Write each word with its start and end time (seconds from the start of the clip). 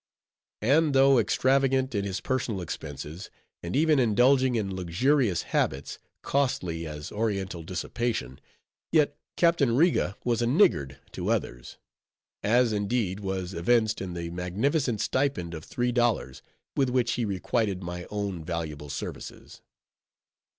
And 0.63 0.95
though 0.95 1.19
extravagant 1.19 1.93
in 1.93 2.05
his 2.05 2.21
personal 2.21 2.59
expenses, 2.59 3.29
and 3.61 3.75
even 3.75 3.99
indulging 3.99 4.55
in 4.55 4.75
luxurious 4.75 5.43
habits, 5.53 5.99
costly 6.23 6.87
as 6.87 7.11
Oriental 7.11 7.61
dissipation, 7.61 8.41
yet 8.91 9.15
Captain 9.37 9.75
Riga 9.75 10.17
was 10.25 10.41
a 10.41 10.47
niggard 10.47 10.97
to 11.11 11.29
others; 11.29 11.77
as, 12.41 12.73
indeed, 12.73 13.19
was 13.19 13.53
evinced 13.53 14.01
in 14.01 14.15
the 14.15 14.31
magnificent 14.31 14.99
stipend 15.01 15.53
of 15.53 15.63
three 15.63 15.91
dollars, 15.91 16.41
with 16.75 16.89
which 16.89 17.11
he 17.11 17.23
requited 17.23 17.83
my 17.83 18.07
own 18.09 18.43
valuable 18.43 18.89
services. 18.89 19.61